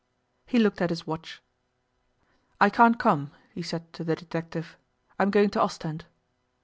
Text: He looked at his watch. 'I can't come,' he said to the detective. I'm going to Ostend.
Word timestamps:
He 0.47 0.57
looked 0.57 0.81
at 0.81 0.89
his 0.89 1.05
watch. 1.05 1.43
'I 2.59 2.71
can't 2.71 2.97
come,' 2.99 3.29
he 3.53 3.61
said 3.61 3.93
to 3.93 4.03
the 4.03 4.15
detective. 4.15 4.75
I'm 5.19 5.29
going 5.29 5.51
to 5.51 5.61
Ostend. 5.61 6.05